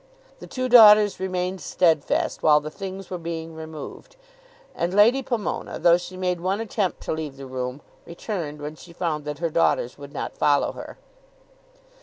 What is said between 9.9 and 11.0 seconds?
would not follow her.